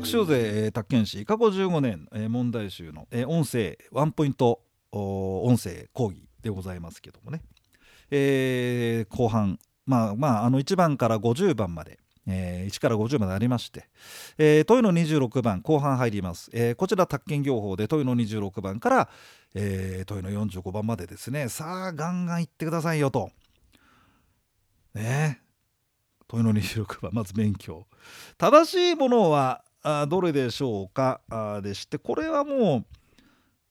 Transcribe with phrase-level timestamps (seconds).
[0.00, 4.60] 索しようぜ宅建士過去15年、えー、問題集の、えー、音声ワンポイント
[4.92, 7.42] 音声講義でございますけどもね、
[8.10, 13.88] えー、後半まあまああの1番から50番までえー、1から50までありまして、
[14.38, 19.08] えー、問いの26番後半入ります、えー、こちら宅建業法で問いの26番から、
[19.54, 21.48] えー、問いの45番までですね。
[21.48, 23.30] さあガンガンいってくださいよと。
[24.94, 25.40] ね。
[26.28, 27.86] 問いの26番まず勉強。
[28.38, 31.20] 正しいものはあどれでしょうか？
[31.30, 32.84] あでしてこれはも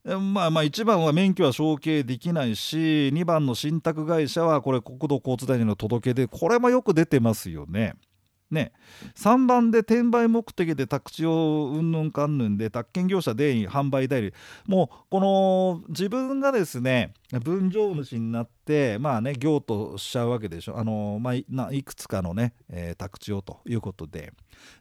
[0.05, 7.95] うまあまあ1番は免許は承継できないし2番の信託会社はこれ国土交通大臣の届け出これもよく出てますよね。
[8.52, 8.71] ね、
[9.16, 14.34] 3番で転売目的で宅地をうんぬんかんぬんで宅建業者で販売代理。
[14.66, 17.13] もうこの自分がですね
[17.44, 20.77] 分譲主になってまあね業としちゃうわけでしょ。
[20.80, 24.33] あの、まあ、いくつかのね、えー、宅地をということで。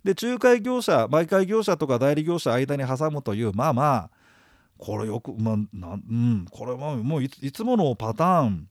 [0.02, 4.10] で仲介業者媒介業者とか代理業者間に挟むというまあまあ
[4.78, 8.68] これよくまあなうんこれはもういつものパターン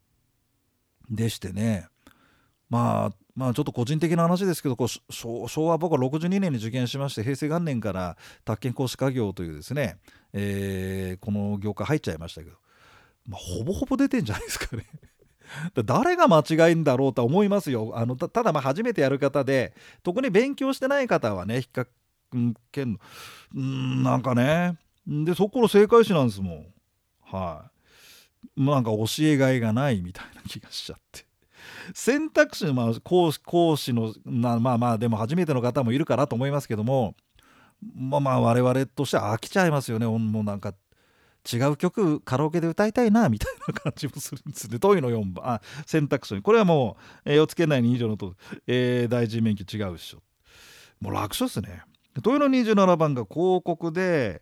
[1.09, 1.87] でしてね。
[2.69, 9.99] まあまあちょっと個人的な話ですけどこう昭和僕は62年に受験しまして平成元年から宅建講師家業というですね、
[10.33, 12.55] えー、この業界入っちゃいましたけど、
[13.27, 14.85] まあ、ほぼほぼ出てんじゃないですかね。
[15.85, 17.93] 誰が間違いんだろうとは思いますよ。
[17.95, 21.93] あのただまあ初めてやる方で特に勉強してない方はね引っ掛
[22.71, 22.99] けんの
[23.55, 26.65] うんなんかねでそこの正解詞なんですもん。
[27.21, 27.69] は
[28.57, 31.26] い、なんか教えがいがないみたいな気がしちゃって。
[31.93, 37.15] 選択肢の、まあ、講講師のなまあまあでも初めての方もいるかなと思いますけども
[37.95, 40.73] まあまあ我々としては飽きちゃいますよねもうなんか
[41.51, 44.79] 違う曲カラオケで歌いたいなみたいな感じもするんですね。
[44.79, 48.35] 問いの4番あ選択肢これはもう、えー、つけないに以上のと、
[48.67, 50.21] えー、大臣免許違うっしょ。
[50.99, 51.83] もう楽勝っすね。
[52.21, 54.41] 問いの27番が広告で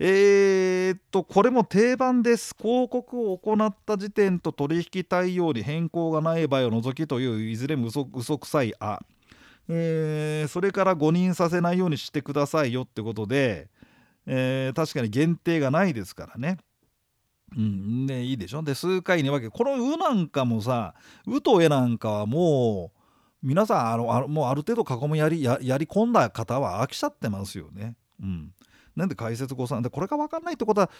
[0.00, 9.00] えー、っとこれも定番です広告を行った時点と取引対応に変更がない場合を除きといういずれも嘘嘘くさいあ、
[9.68, 13.68] えー、それから誤認させないようにしてくださいよってことで、
[14.26, 16.58] えー、確かに限定がないですからね。
[17.56, 20.94] うん、ねいいでしょで数回に分けこの「う」なんかもさ
[21.26, 22.98] 「う」と「え」なんかはもう
[23.42, 27.96] 皆さんあのあもうある程度囲むやりややり込んだ方は飽きちゃってますよね。
[28.22, 28.52] うん、
[28.98, 30.90] なんで解説誤算でこれが分かんないってことは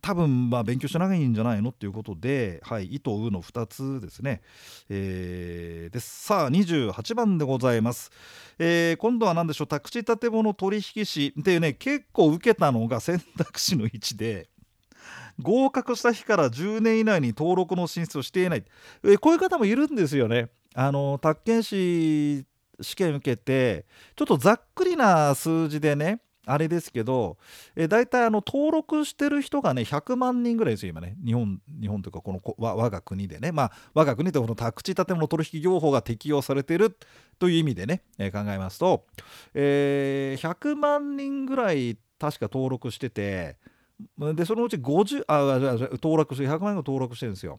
[0.00, 4.40] 多分まあ勉強しなきゃいいんじゃないのっていうことで、はい、意とうの2つですね。
[4.88, 8.10] えー、でさあ28番でございます。
[8.58, 9.66] えー、今度は何でしょう？
[9.66, 14.48] 宅地建物取引士っていうね結構受けたのが選択肢の位置で。
[15.40, 18.64] 合格した日から10年以内に登録の申請をしていない、
[19.04, 20.50] え、こういう方もいるんですよね。
[20.74, 22.44] あの宅建士
[22.80, 27.36] 試験受けてちょっとざっくりな数字でねあれですけど、
[27.76, 36.96] えー、大体あの登録してる人がね100万人ぐらいですよ今ね日本日本というかこの我が国でねまあ我が国でこの宅地建物取引業法が適用されてる
[37.38, 39.04] という意味でね、えー、考えますと、
[39.54, 43.56] えー、100万人ぐらい確か登録してて
[44.18, 45.60] でそのうち50あ
[45.92, 47.58] 登録して100万人が登録してるんですよ。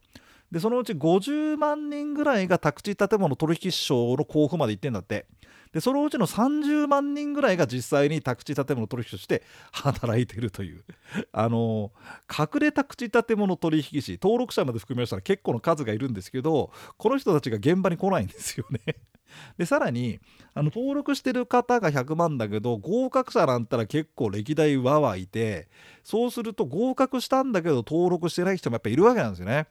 [0.51, 5.25] でそのうち50万人ぐらいが宅地建物取引証の交付まで行ってんだって。
[5.71, 10.83] でそのうちの30万人ぐらいが実際に宅地建物取引として働いてるという
[11.31, 11.91] あの
[12.27, 18.79] 隠れ宅地建物取引士登録者まで含めましたら結構の数がいるんですけどこの人たちが現場に来ないんですよね
[19.59, 20.19] でさらに
[20.55, 25.67] あの登録してる方が100万だけど合格者なんたら結構歴代わわいて
[26.03, 29.67] そうすると合格したんだけど登録してない人もやっぱいるわけなんですよね。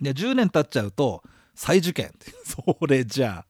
[0.00, 1.22] で10年経っちゃうと
[1.54, 2.12] 再受験。
[2.44, 3.46] それじゃあ。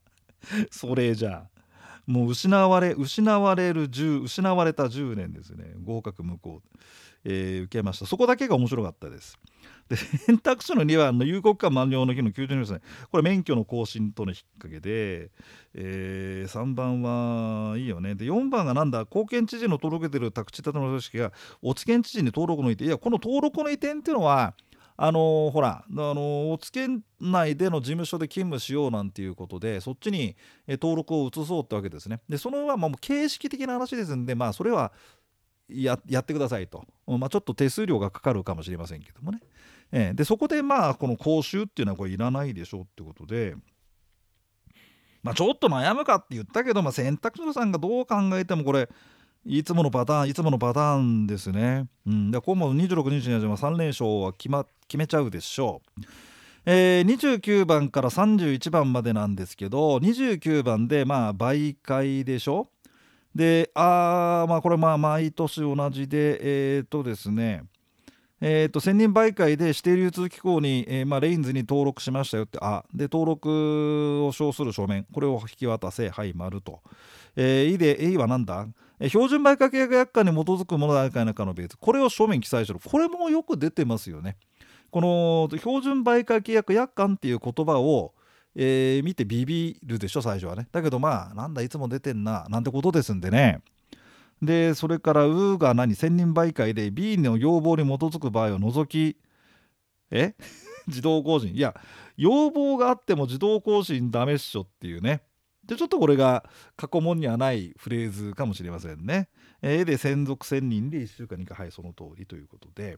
[0.71, 1.59] それじゃあ。
[2.07, 5.73] もう失われ失われる10失われた10年ですね。
[5.83, 6.63] 合格無効、
[7.23, 8.07] えー、受けました。
[8.07, 9.37] そこだけが面白かったです。
[9.89, 12.81] で選択肢の2番の有国間満了の日の90年ですね。
[13.11, 15.29] これ免許の更新との引っ掛けで、
[15.75, 18.15] えー、3番はいいよね。
[18.15, 19.01] で4番がなんだ？
[19.01, 21.31] 貢献知事の届けてる宅地建物組織が
[21.61, 24.55] お知見知事に登録の移転いやこの登録の移転っていうのは
[25.01, 30.35] あの、ほら、あの、お付け内での事務所で勤務しようなんていうことでそっちに
[30.67, 32.19] 登録を移そうってわけですね。
[32.27, 34.91] でそのはまあ形式的な話ですんで、まあ、それは
[35.69, 39.39] やってくださいと、まあ、ちょっと手数料がかかるかもしれませんけどもね。
[39.93, 43.55] えー、でそこでまあこの講習っていうのはこれいらないでしょうってことで。
[45.21, 48.89] まあ、ちょっと悩むかって言ったけど、まあ、選択肢さんがどう考えてもこれ
[49.45, 51.87] いつものパターンいつものパターンですね。
[52.05, 56.01] うん、で今後26日には3連勝は決,、ま、決めちゃうでしょう。
[56.65, 62.69] えー、29番から31番までなんですけど29番でまあ媒介でしょ。
[63.33, 67.63] であまあこれまあ毎年同じでえっ、とですね
[68.41, 76.09] えーと、専任媒介で指定流通機構に、えー、まあ、レインズに登録しましたよってあで登録を証する書面これを引き渡せ。
[76.09, 76.79] はい丸と、
[77.35, 78.65] えー、いで A は何だ、
[79.01, 84.37] 標準売価契約約款に基づくものであるか否かの別これを書面記載しろこれもよく出てますよね。
[84.91, 88.13] この標準売価契約約款っていう言葉を
[88.55, 90.67] えー、見てビビるでしょ最初はね。
[90.71, 93.61] だけどまあなんだいつも出てんななんてことですんでね。
[94.41, 99.17] でそれから「う」が何専任媒介で B の要望に基づく場合を除き
[100.11, 100.35] え？
[100.87, 101.55] 自動更新。
[101.55, 101.75] いや
[102.17, 105.21] 要望があっても自動更新ダメっしょっていうね。
[105.69, 106.43] でちょっとこれが
[106.75, 109.29] 過去問にはないフレーズかもしれませんね。
[109.61, 112.97] えー、で専属1000人で1週間に1回はいその通りということで。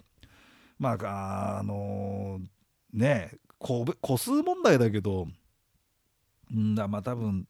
[0.80, 3.86] まああのー、ね個
[4.18, 5.28] 数問題だけど。
[6.56, 7.46] んだまあ多分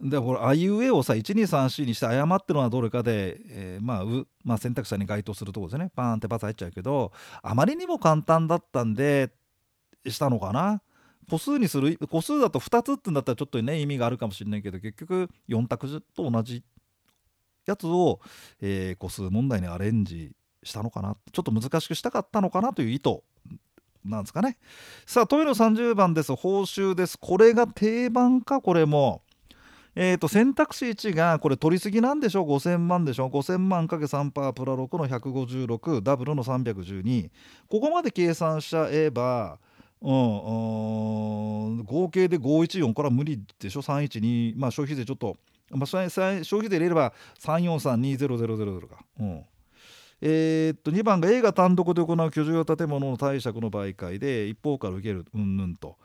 [0.00, 5.90] でこれあいうえをさ1234にして誤ってるのはどれかで、えー、まあう、まあ、選択肢に該当するところですね。
[5.94, 7.12] パーンってパス入っちゃうけど
[7.42, 9.30] あまりにも簡単だったんで
[10.06, 10.80] したのかな？
[11.30, 16.62] 個数にする個数だと2つってんだったらちょっとね意味があるかもしれないけど結局4択と同じ
[17.66, 18.20] やつを、
[18.60, 20.32] えー、個数問題にアレンジ
[20.62, 23.22] したのかなちょっと難しくしたかったのかなという意図
[24.04, 24.58] なんですかね。
[25.06, 26.34] さあ問いの30番です。
[26.34, 27.16] 報酬です。
[27.16, 29.22] これが定番かこれも。
[29.94, 37.30] えー、と選択肢1がこれ取りすぎなんでしょ5000万でしょ5000万かけ3パープラ6の156ダブルの312
[37.68, 39.58] ここまで計算しちゃえば、
[40.04, 45.36] うん、合計で514から無理でしょ？312まあ消費税ちょっと、
[45.70, 49.04] まあ、消費税入れれば3432000か。
[49.20, 49.44] うん。
[50.24, 55.96] えー、っと2番が映画単独で行う居住用建物の貸借の媒介で一方から受けるうんぬんと。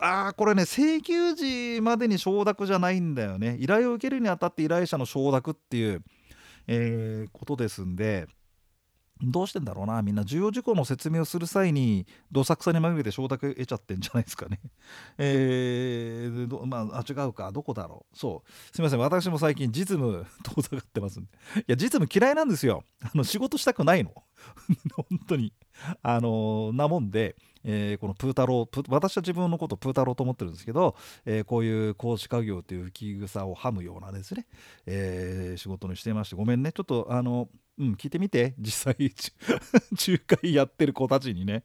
[0.00, 3.56] ああこれね請求時までに承諾じゃないんだよね。
[3.60, 6.02] 依頼を受けるにあたって依頼者の承諾っていう、
[6.66, 8.26] えー、ことですんで。
[9.22, 10.24] どうしてんだろうなみんな。
[10.24, 14.60] 重要事項の説明をする際にどさくさに紛れて承諾得ちゃってんじゃないですかね。
[15.18, 17.50] えー、まああ違うか。
[17.50, 18.18] どこだろう。
[18.18, 18.50] そう。
[18.74, 18.98] すみません。
[18.98, 21.30] 私も最近実務 遠ざかってますんで。
[21.60, 22.84] いや実務嫌いなんですよ。
[23.02, 24.12] あの仕事したくないの。
[25.10, 25.52] 本当に。
[26.02, 27.36] あのなもんで
[27.68, 34.46] えー、このプータロー私は自分のことプータローと思ってるんですけど、えー、こういう工事家業という浮き草をはむようなですね、
[34.86, 36.36] えー、仕事にしていまして。
[36.36, 36.70] ごめんね。
[36.70, 37.48] ちょっとあの
[37.78, 38.54] うん聞いてみて。
[38.58, 38.96] 実際
[40.16, 41.64] 仲介やってる子たちにね、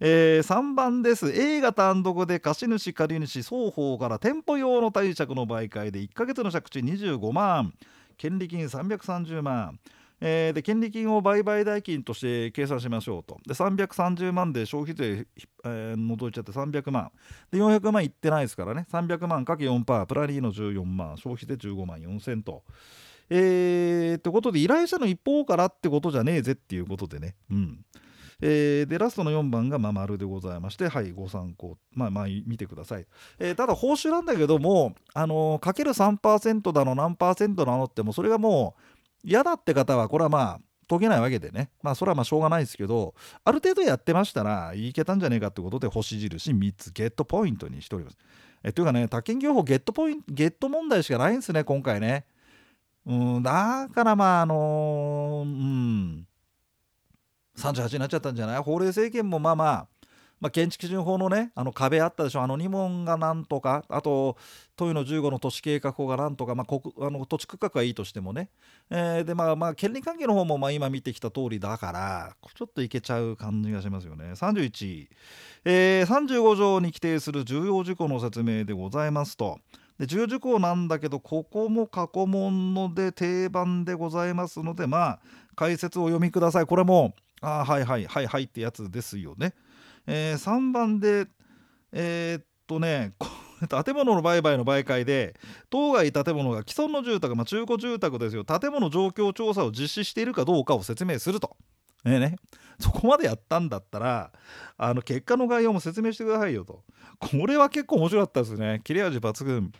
[0.00, 1.30] えー、3番です。
[1.30, 7.74] 映画単独で貸主借り主双方から店舗用の貸借の媒介で1ヶ月の借地25万。
[8.16, 9.78] 権利金330万。
[10.24, 13.40] えー、で権利金を売買代金として計算しましょうと。
[13.44, 15.26] で330万で消費税、
[15.64, 17.10] えー、除いちゃって300万。
[17.50, 18.86] で400万いってないですからね。
[18.92, 21.16] 300万かけ4パープラリーの14万。
[21.16, 22.62] 消費税15万4000と。
[23.30, 27.34] えー、ってことで依頼者の一方からってことじゃねえぜっていうことでね。
[27.50, 27.84] うん
[28.44, 33.06] えー、でラストの4番がまあ丸でございましてはいご参考まあまあ見てください、
[33.38, 38.82] えー、ただ報酬なんだけどもあの、かける3%だの何パーセントなのってもうそれがもう
[39.22, 43.14] 嫌だって方はこれはまあ解けないわけでねまあそれはまあしょうがないですけど
[43.44, 48.18] ある程度やってましたらいけたんじゃねえかってことで星印3つゲットポイントにしております。
[48.64, 52.26] えというかね宅建業法ゲットポイントゲット問題しかないんですね今回ね。
[53.06, 56.26] うんだからまああの、うん
[57.56, 58.62] 38になっちゃったんじゃない？
[58.62, 59.86] 法令政権もまあまあ
[60.40, 62.42] まあ、建築基準法のねあの壁あったでしょ？
[62.42, 64.36] あの2問がなんとかあと
[64.76, 68.48] 問の15の都市計画法がなんとか、まあ、国あの土地区画はいいとしてもね、
[68.90, 74.32] えー、でまあまあ権利関係の方もまあ今見てきた通りだからちょっといけちゃう感じがしますよね。
[74.32, 75.06] 31、
[75.64, 79.60] えー、35条に規定する重要事項の説明でございますと。
[80.02, 85.20] で重要事項なんだけどここも過去問ので定番でございますのでまあ
[85.54, 86.66] 解説を読みください。
[86.66, 89.54] これもあはいはいはいはいってやつですよね。
[90.08, 91.28] えー、3番で
[91.92, 93.12] えー、っとね
[93.84, 95.38] 建物の売買の媒介で
[95.70, 98.44] 当該建物が既存の住宅、まあ、中古住宅ですよ。
[98.44, 101.56] 建物状況調査を実施しているかどうかを説明すると。
[102.04, 102.36] ねね、
[102.80, 104.32] そこまでやったんだったら
[104.76, 106.82] あの結果の概要も説明してくださいよと。
[107.20, 108.80] これは結構面白かったですね。
[108.82, 109.72] 切れ味抜群、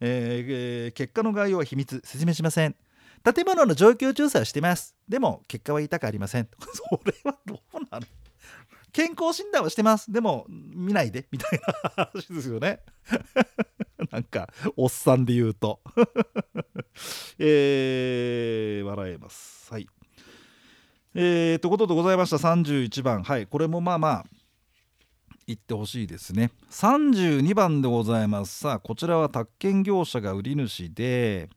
[0.00, 2.74] えー、結果の概要は秘密説明しません。
[3.22, 4.96] 建物の状況調査はしてます。
[5.08, 6.48] でも結果は言いたくありません。
[6.72, 8.06] それはどうなの？
[8.92, 10.10] 健康診断はしてます。
[10.10, 11.26] でも見ないで。
[11.30, 11.60] みたい
[11.96, 12.80] な話ですよね。
[14.10, 15.80] なんかおっさんで言うと。
[17.38, 19.72] えー、笑えます。
[19.72, 19.86] はい。
[21.14, 22.36] えー、ということでございました。
[22.36, 23.22] 31番。
[23.22, 23.46] はい。
[23.46, 24.24] これもまあまあ
[25.50, 31.48] 言ってほしいですね32番でございますさあこちらは宅建業者が売り主で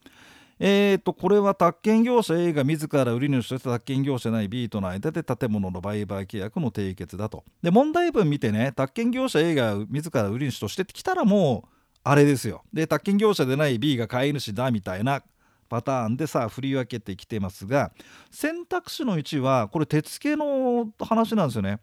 [0.59, 7.43] えー、とこれは宅建業者 A が自ら売り主として宅建業者ない B との間で建物の売買契約の締結だと。
[7.61, 11.69] で問題文見てね宅建業者 A が自ら売り主としてってきたらもう
[12.03, 12.63] あれですよ。
[12.71, 15.23] で宅建業者でない B が買い主だみたいな
[15.67, 17.91] パターンでさ振り分けてきてますが
[18.31, 21.79] 選択肢の1はこれ手付けの話なんですよね。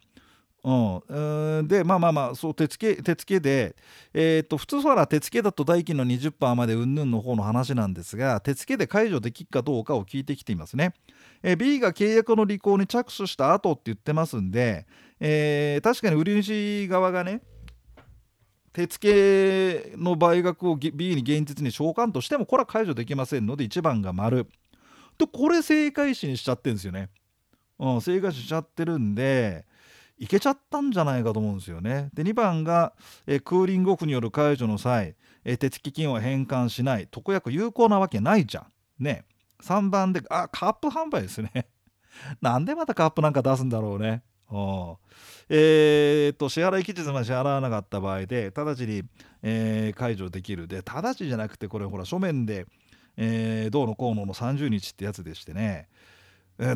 [0.63, 3.75] うん、でまあまあまあそう手付け手付けで、
[4.13, 10.93] えー、と普通ほら手付けだと代金の20%までうんぬんの方の話なんですが手付けで解除できるかどうかを聞いてきていますね。
[11.43, 14.87] えー、B が契約の履行に着手した後って言ってますんで、
[15.19, 17.41] えー、確かに売り主側がね
[18.75, 24.47] 手付けの倍額を B に現実に償還としてもこれは解除できませんので1番が丸
[25.19, 27.11] でこれ正解視にしちゃってるんですよね。
[27.79, 29.65] うん、正解しちゃってるんで
[30.21, 32.11] いけちゃったんじゃないかと思うんですよね。
[32.13, 32.93] で2番が、
[33.27, 38.67] えクーリングオフによる解除の際、え手付金を返還しない特約有効なわけないじゃん。
[39.03, 39.25] ね。
[39.63, 41.67] 3番であカップ販売ですね。
[42.43, 44.23] なんでまたカップなんか出すんだろうね。
[45.49, 49.05] えー、っと支払い期日まで支払わなかった場合で直ちに、
[49.43, 52.67] えー、解除できるで直ちじゃなくてこれほら書面で、
[53.17, 55.89] えー、どうのこうのの30日ってやつでしてね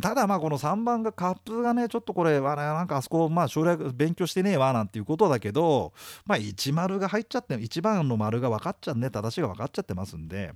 [0.01, 5.93] ただまあこの3番がカップがねちょっとこれはなんかあそこまあ省略勉強してねえわなんていうことだけど
[6.25, 10.53] まあ1丸が入っちゃって1番の丸が分かっちゃうね正しいが分かっちゃってますんで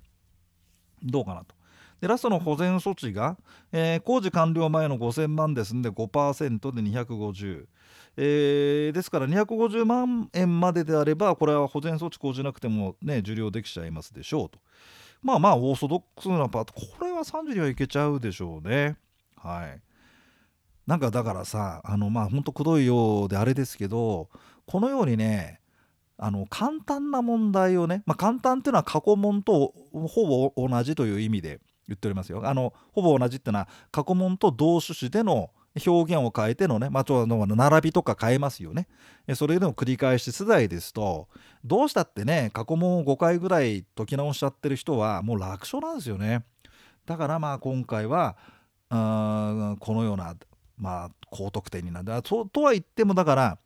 [1.02, 1.54] どうかなと。
[2.00, 3.36] でラストの保全措置が、
[3.72, 7.64] えー、工事完了前の5000万ですんで5%で250、
[8.16, 14.58] えー、ですから250万円までであればこれは保全措置講じなくてもね受領できちゃいますでしょうと。
[15.20, 18.96] まあまあオーソドックスなパートこれは30にはいけちゃうでしょうね。
[19.42, 19.80] はい
[20.86, 24.30] なんかだからさあのまあほんとくどいようであれですけど
[24.66, 25.60] このようにね
[26.16, 32.42] あの簡単な問題をね、まあ、簡単っていうのは過去問とほぼ同じという意味で言っておりますよ。
[32.44, 35.50] あのほぼ同じっていうのは過去問と同種子での
[35.86, 38.88] 表現を変えてのね、まあ、ちょの並びとか変えますよね。
[39.34, 41.28] それでも繰り返し世代ですと
[41.64, 46.44] どうしたってね過去問を5回ぐらい解き直しちゃってる人はもう楽勝なんですよね。
[47.06, 48.36] だからまあ今回は
[48.90, 50.34] このような、
[50.76, 53.58] まあ、高得点になるととは言ってもだから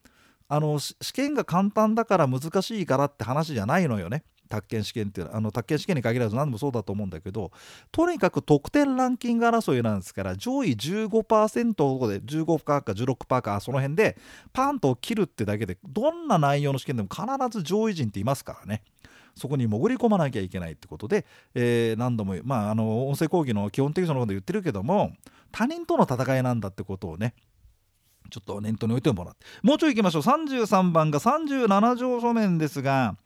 [0.49, 4.25] あの試験が簡単だから難しいからって話じゃないのよね。
[4.53, 7.53] 宅建試験っていうのはあの宅建試験に限らず何でもそうだと思うんだけど
[7.91, 14.19] とにかく得点ランキング争いなんですから上位15%で15%か16%かその辺で
[14.53, 18.83] パンと切るってだけでどんな内容の試験でも必ず上位陣っていますからね。
[19.35, 21.25] そこに潜り込まなきゃいけないってことで、
[21.55, 25.13] えー、何度も、まあ、あの音声講義の基本的そのことで言ってるけども
[25.51, 27.35] 他人との戦いなんだってことをね
[28.31, 29.45] ちょっと念頭に置いてもらって。
[29.63, 30.23] もうちょい行きましょう。
[30.23, 33.17] 33番が37条書面ですが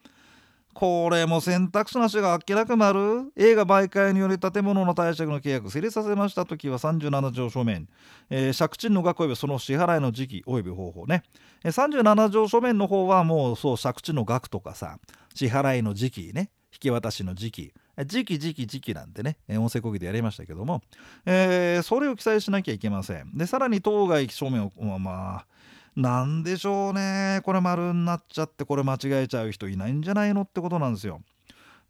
[0.78, 3.32] これも選択肢なしがあっけなくなる。
[3.34, 7.88] 映画媒介により建物の貸借の契約を成立させました時は37条書面、
[8.28, 11.22] えー、借地の額及びその支払いの時期及び方法ね、
[11.64, 14.98] えー、37条書面の方はもうそう借地の額とかさ
[15.34, 16.50] 支払いの時期ね。
[16.70, 17.72] 引き渡しの時期。
[18.04, 19.38] 時期時期時期なんてね。
[19.48, 20.82] 音声講義でやりましたけども、
[21.24, 23.34] えー、それを記載しなきゃいけません。
[23.34, 25.46] でさらに当該書面をまあ
[25.96, 27.40] なんでしょうね。
[27.42, 31.22] これ丸になっちゃってこれ間違えちゃう人いないんじゃないのってことなんですよ。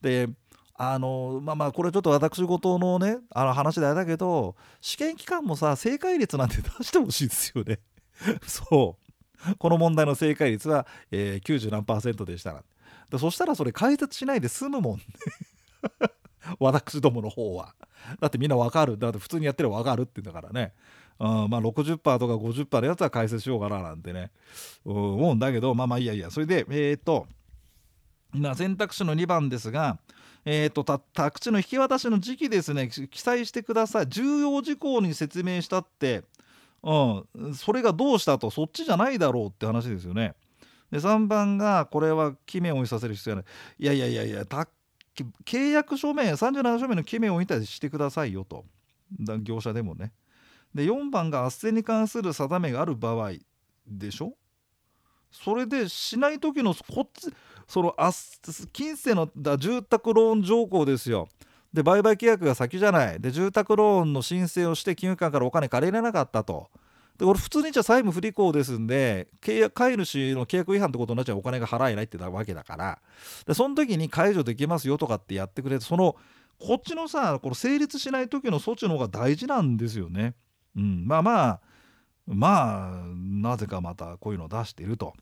[0.00, 0.28] で
[0.78, 7.80] あのまあまあこれちょっと私事のねあの話であれだけど試験期間もさ正解率なんて出してほしいですよね。
[8.46, 9.56] そう。
[9.58, 13.18] この問題の正解率は、えー、90何パーセントでしたら。
[13.18, 15.04] そしたらそれ解説しないで済むもんね。
[16.58, 17.74] 私どもの方は。
[18.20, 18.98] だってみんなわかる。
[18.98, 20.74] だって普通にやってればわかるって言うんだからね。
[21.18, 24.30] あまあ60%とか50%のやつは解説しようかななんてね。
[24.84, 26.30] 思うんだけどまあまあいやいや。
[26.30, 27.26] それでえっ、ー、と
[28.54, 29.98] 選択肢の2番ですが
[30.48, 32.88] えーと、宅地の引き渡しの時期ですね。
[32.88, 34.08] 記載してください。
[34.08, 36.22] 重要事項に説明したって、
[36.84, 40.34] うん、それがどうしたとそっちじゃないだろうって話ですよね。
[40.92, 43.44] で3番がこれは記名を印させる必要ない。
[43.80, 44.44] いやいやいやいや
[45.44, 48.64] 契約書面37書面の記名を印りしてくださいよと。
[49.42, 50.12] 業者でもね。
[50.76, 53.32] で4番が斡旋に関する定めがある場合
[53.86, 54.34] でしょ？
[55.32, 57.32] それでしない時のこっち
[57.66, 57.96] その
[58.72, 61.28] 金銭のだ住宅ローン条項ですよ。
[61.72, 63.20] で売買契約が先じゃない。
[63.20, 66.70] で住宅ローンの申請をして金融機関からお金借りれなかったと。
[67.18, 72.98] でこれ普通に言っちゃ債務不履行ですんで契約飼い主の契約違反ってことになっちゃうお金が払えないってわけだから。
[73.46, 76.16] でその時に解除できますよとかってやってくれてその
[76.58, 80.34] こっちのさこの成立しない時の措置の方が大事なんですよね。
[80.76, 81.60] うん、まあまあ
[82.26, 85.14] まあなぜかまたこういうのを出していると。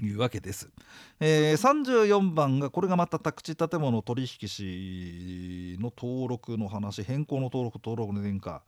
[0.00, 0.70] いうわけです、
[1.18, 8.62] えー、34番がこれがまた宅地建物取引士の登録の話変更の登録登録の変化。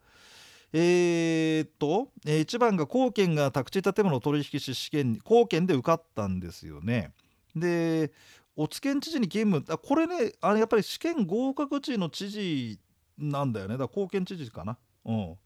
[0.74, 7.12] えー、っと、え1番が貢献が宅地建物取引士試験貢献で受かったんですよね。
[7.54, 8.10] で
[8.56, 12.78] お津県知事に勤務あこれねあれやっぱり試験合格地の知事
[13.18, 13.74] なんだよね。
[13.74, 14.78] だから貢献知事かな。
[15.04, 15.36] うん。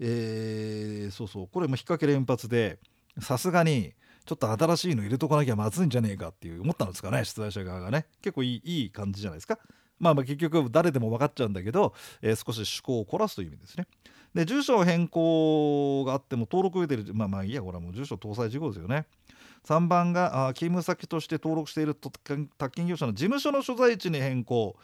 [0.00, 1.48] えー、そうそう。
[1.48, 2.78] これも引っ掛け連発で
[3.20, 8.06] さすがにちょっと新しいの入れとかなきゃまずいんじゃねえかっていう思ったんですかね出題者側がね。
[8.22, 9.58] 結構いいいい感じじゃないですか。
[9.98, 13.86] まあまあ結局誰でも分かっちゃうんだけど、えー、少し趣向を凝らすという意味ですね。
[14.34, 19.06] で住所変更があっても登録を得てるまあまあいいやこれはもう住所搭載事項ですよね。
[19.66, 24.76] 3番が勤務先として登録している宅建業者の事務所の所在地に変更、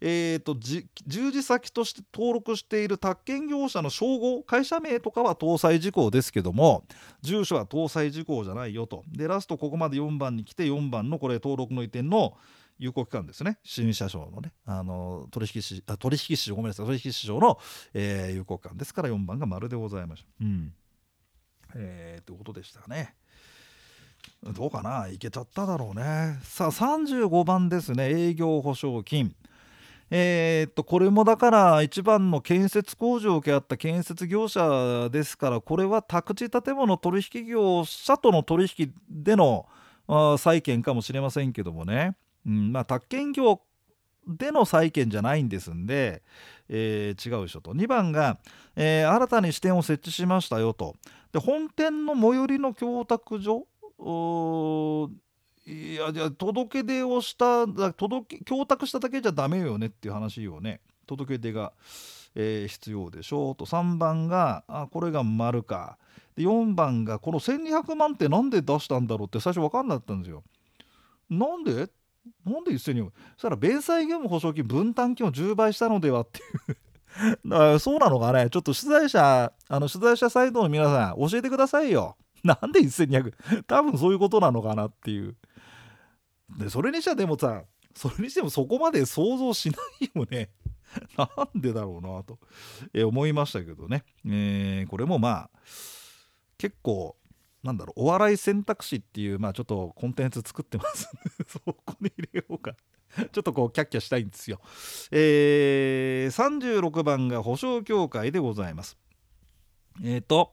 [0.00, 6.84] えーと、従事先として登録している宅建業者の称号会社名とかは搭載事項ですけども
[7.22, 12.36] 住所は搭載事項じゃないよとでラストここまで4番に来て4番のこれ登録の移転の
[12.78, 17.58] 有効期間ですね新社長のねあの取引士あ取引士ごめんなさい取引市場の、
[17.94, 20.28] えー、有効期間ですから4番が丸でございました。
[20.40, 20.72] うん
[21.74, 23.14] えー、ということでしたね。
[24.42, 25.08] どうかな？
[25.08, 26.38] いけちゃっただろうね。
[26.42, 28.10] さあ35番ですね。
[28.10, 29.34] 営業保証金。
[30.14, 39.66] えー、っとこれもだから一番の建設工事を受け合った建設業者ですからこれは宅地建物取引業者との取引での
[40.38, 42.14] 債権かもしれませんけどもね、
[42.46, 43.62] うんまあ、宅建業
[44.26, 46.22] での債権じゃないんですんで、
[46.68, 47.72] えー、違うでしょと。
[47.72, 48.38] 2番が、
[48.76, 50.94] えー、新たに支店を設置しましたよと。
[51.32, 53.66] で本店の最寄りの供託所
[55.64, 60.80] いやじゃ届け出をした届け供託しただけじゃダメよねっていう話をね。
[61.06, 61.72] 届け出が、
[62.34, 63.64] えー、必要でしょうと。
[63.66, 65.98] 3番があこれが丸か。
[66.34, 70.42] で4番がこの1200万って何で出したんだろうって最初分かんなかったんですよ。
[71.30, 71.88] なんで？
[72.44, 77.48] なんで1000人そしたら弁済業務保証金分担金を10倍したのではっていう。
[77.48, 78.48] だからそうなのかね？
[78.50, 82.16] ちょっと取材者あの取材者サイトの皆さん教えてくださいよ。
[82.44, 85.36] なんで1200多分そういうことなのかなっていう。
[86.58, 90.50] でそれにしてはでもさそれにしてもそこまで想像しないよね。
[91.16, 92.38] なんでだろうなと、
[92.92, 95.50] え思いましたけどね、えー、これもまあ
[96.58, 97.16] 結構
[97.62, 101.10] なんだろうお笑い選択肢っていうまあちょっとコンテンツ作ってます。
[101.48, 102.74] そこに入れようか。
[103.30, 104.60] ちょっとこうキャッキャしたいんですよ。
[105.10, 108.96] えー、36番が保証協会でございます。
[110.02, 110.52] えっ、ー、と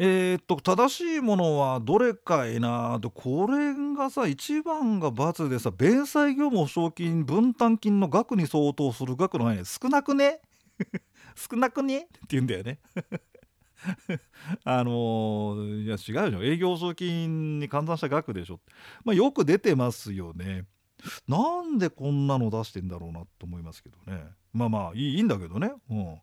[0.00, 10.40] えー、っと正しいものはどれかいなとこれがさ1番が×でさ弁済業務保証金分担金の額に相当する額の範囲少なくね？
[11.34, 12.02] 少なくね？
[12.02, 12.78] って言うんだよね。
[14.62, 18.60] あのー、いや違うよ営業保証金に換算した額でしょ、
[19.04, 20.64] まあ、よく出てますよね。
[21.26, 24.24] なんでこんなの出してんだろうなと思いますけどね。
[24.52, 25.72] まあまあいいいいんだけどね。
[25.90, 26.20] うん。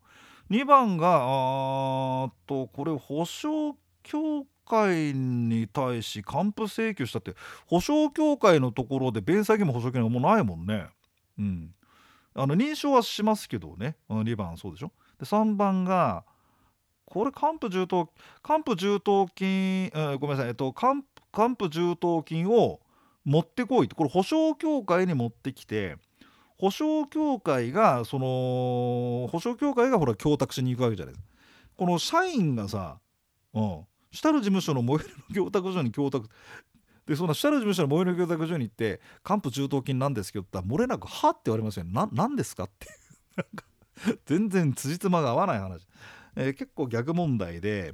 [0.49, 7.34] 2番があとこれ保証協会に対し還付請求したって
[7.65, 10.88] 保証協会のところで弁済義務保証金がもうないもんね。
[11.38, 11.73] うん、
[12.34, 14.91] あの認証はしますけどね2番そうでしょ？
[15.19, 16.23] で3番が
[17.05, 18.10] これ還付充当
[18.41, 21.03] 還付充当金、えごめんなさい、えっと、還
[21.58, 22.79] 付充当金を
[23.23, 25.97] 持ってこいってこれ保証協会に持ってきて
[26.57, 31.33] 保証協会がその保証協会がほら供託しに行くわけじゃないですか
[31.77, 32.99] この社員がさ、
[33.53, 36.29] うん、下の事務所の最寄りの供託所に供託
[37.05, 42.87] でそんな下の事務所の最寄りの供託所に行って「還付中等金なんですけど」って言ったら漏れなく「は?」って言われますよね「何ですか?」って
[44.09, 45.85] いう全然辻褄が合わない話、
[46.35, 47.93] えー、結構逆問題で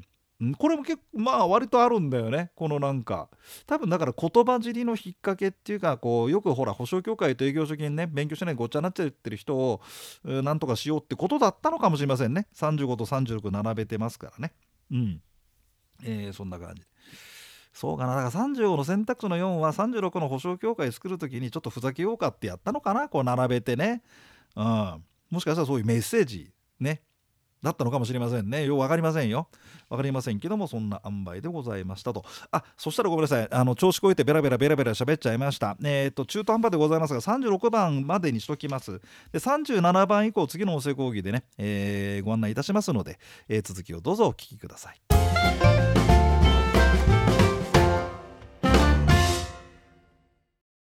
[0.58, 2.52] これも結構まあ割とあるんだよね。
[2.56, 3.30] このなんか
[3.68, 9.82] 多分だから言葉尻の引っ掛けっていうかこうよくほら保証協会と営業所金ね勉強してないごっちゃになっちゃってる人を
[10.24, 12.48] なんとかしようってことだったのかもしれませんね。
[12.56, 14.54] 35と36並べてますからね。
[14.92, 15.22] うん。
[16.04, 16.82] えー、そんな感じ。
[17.74, 18.16] そうかな。
[18.16, 24.02] だから35の選択肢の4は36の保証協会作る時にちょっとふざけようかってやったのかなこう並べてね。
[24.56, 25.04] うん。
[25.30, 27.02] もしかしたらそういうメッセージね
[27.64, 28.66] だったのかもしれませんね。
[28.66, 29.48] よう分かりませんよ。
[29.90, 32.26] 分かりませんけども、そんな塩梅でございましたと。
[32.52, 33.48] あ、そしたらごめんなさい。
[33.52, 35.78] あの、調子こいてベラベラベラベラ喋っちゃいました。
[35.84, 39.00] えっ、と、中途半端でございますが、36番までにしときます。
[39.32, 46.21] で、37番以降、次の音声講義でね、えー、ご案内いたしますので、えー、続きをどうぞお聞きください。